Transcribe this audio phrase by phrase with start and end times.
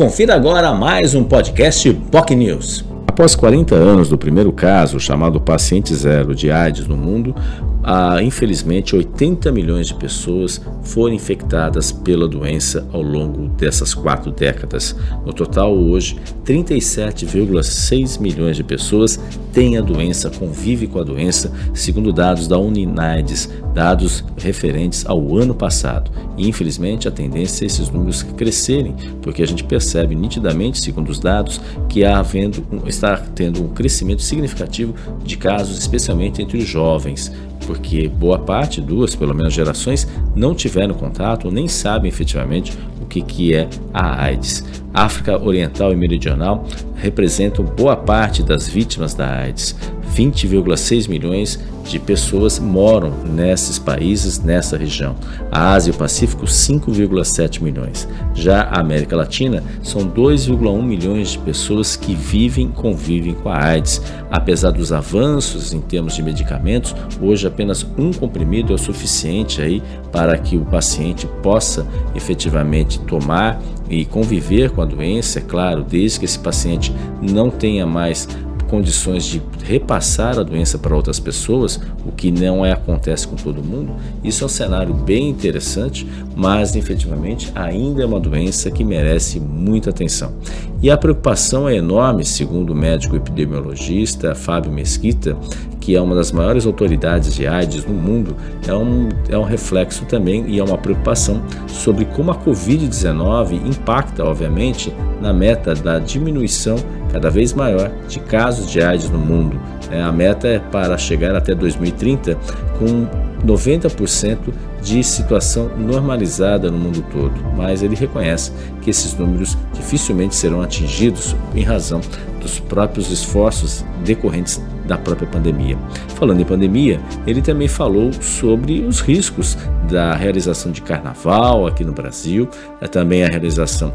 [0.00, 2.82] Confira agora mais um podcast POC News.
[3.06, 7.34] Após 40 anos do primeiro caso, chamado paciente zero de AIDS no mundo,
[7.82, 14.94] ah, infelizmente 80 milhões de pessoas foram infectadas pela doença ao longo dessas quatro décadas.
[15.24, 19.18] No total, hoje, 37,6 milhões de pessoas
[19.52, 25.54] têm a doença, convivem com a doença, segundo dados da Uninides, dados referentes ao ano
[25.54, 26.10] passado.
[26.36, 31.18] E, infelizmente, a tendência é esses números crescerem, porque a gente percebe nitidamente, segundo os
[31.18, 34.94] dados, que há havendo, está tendo um crescimento significativo
[35.24, 37.32] de casos, especialmente entre os jovens
[37.66, 43.22] porque boa parte, duas pelo menos gerações, não tiveram contato nem sabem efetivamente o que,
[43.22, 44.64] que é a AIDS.
[44.92, 46.64] África Oriental e Meridional
[46.96, 49.76] representam boa parte das vítimas da AIDS.
[50.20, 55.16] 20,6 milhões de pessoas moram nesses países, nessa região.
[55.50, 58.06] A Ásia e o Pacífico, 5,7 milhões.
[58.34, 64.02] Já a América Latina, são 2,1 milhões de pessoas que vivem convivem com a AIDS.
[64.30, 69.82] Apesar dos avanços em termos de medicamentos, hoje apenas um comprimido é o suficiente aí
[70.12, 76.20] para que o paciente possa efetivamente tomar e conviver com a doença, é claro, desde
[76.20, 78.28] que esse paciente não tenha mais
[78.70, 83.62] condições de repassar a doença para outras pessoas, o que não é, acontece com todo
[83.62, 83.96] mundo.
[84.22, 89.90] Isso é um cenário bem interessante, mas efetivamente ainda é uma doença que merece muita
[89.90, 90.32] atenção.
[90.80, 95.36] E a preocupação é enorme, segundo o médico epidemiologista Fábio Mesquita,
[95.80, 98.36] que é uma das maiores autoridades de AIDS no mundo,
[98.68, 104.24] é um, é um reflexo também e é uma preocupação sobre como a Covid-19 impacta,
[104.24, 106.76] obviamente, na meta da diminuição
[107.12, 109.60] cada vez maior de casos de AIDS no mundo.
[109.90, 112.36] É, a meta é para chegar até 2030
[112.78, 113.06] com
[113.44, 114.38] 90%
[114.82, 121.34] de situação normalizada no mundo todo, mas ele reconhece que esses números dificilmente serão atingidos
[121.54, 122.00] em razão
[122.40, 125.76] dos próprios esforços decorrentes da própria pandemia.
[126.16, 129.56] Falando em pandemia, ele também falou sobre os riscos
[129.90, 132.48] da realização de carnaval aqui no Brasil,
[132.90, 133.92] também a realização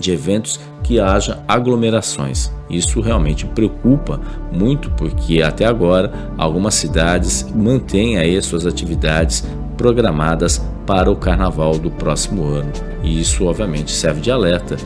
[0.00, 2.50] de eventos que haja aglomerações.
[2.68, 4.20] Isso realmente preocupa
[4.52, 9.46] muito porque até agora algumas cidades mantêm aí suas atividades
[9.76, 12.72] programadas para o carnaval do próximo ano.
[13.02, 14.76] E isso obviamente serve de alerta,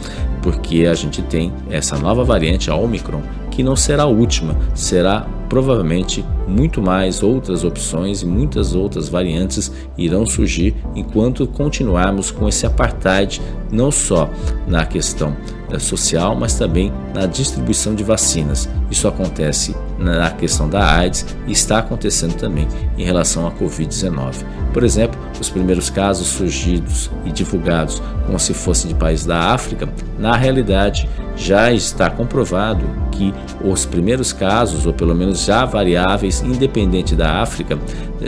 [0.43, 5.27] porque a gente tem essa nova variante, a Omicron, que não será a última, será
[5.54, 12.66] provavelmente muito mais outras opções e muitas outras variantes irão surgir enquanto continuarmos com esse
[12.66, 14.28] apartheid, não só
[14.66, 15.37] na questão
[15.79, 18.69] social, mas também na distribuição de vacinas.
[18.91, 24.45] Isso acontece na questão da AIDS e está acontecendo também em relação à Covid-19.
[24.73, 29.89] Por exemplo, os primeiros casos surgidos e divulgados como se fossem de países da África,
[30.19, 33.33] na realidade já está comprovado que
[33.63, 37.79] os primeiros casos, ou pelo menos já variáveis, independente da África,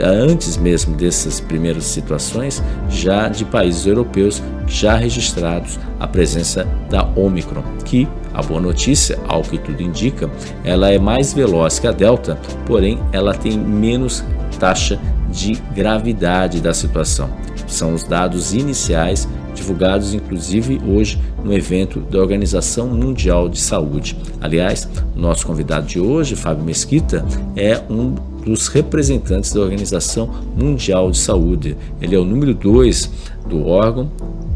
[0.02, 7.62] antes mesmo dessas primeiras situações, já de países europeus já registrados a presença da Omicron,
[7.84, 10.30] que a boa notícia, ao que tudo indica,
[10.64, 14.24] ela é mais veloz que a Delta, porém ela tem menos
[14.58, 14.98] taxa
[15.30, 17.30] de gravidade da situação.
[17.66, 24.16] São os dados iniciais divulgados inclusive hoje no evento da Organização Mundial de Saúde.
[24.40, 27.24] Aliás, nosso convidado de hoje, Fábio Mesquita,
[27.56, 31.76] é um dos representantes da Organização Mundial de Saúde.
[32.00, 33.10] Ele é o número 2
[33.48, 34.10] do órgão,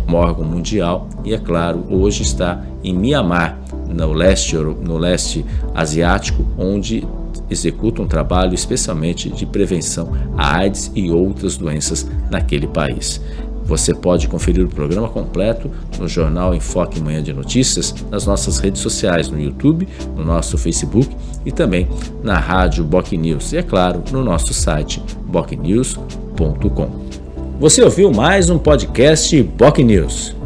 [0.09, 5.45] um órgão mundial, e é claro, hoje está em Mianmar, no leste, no leste
[5.75, 7.07] asiático, onde
[7.51, 13.21] executa um trabalho especialmente de prevenção à AIDS e outras doenças naquele país.
[13.65, 18.81] Você pode conferir o programa completo no jornal Enfoque Manhã de Notícias, nas nossas redes
[18.81, 21.09] sociais, no YouTube, no nosso Facebook
[21.47, 21.89] e também
[22.23, 26.91] na rádio Boc News e, é claro, no nosso site bocnews.com.
[27.61, 30.40] Você ouviu mais um podcast Boc News.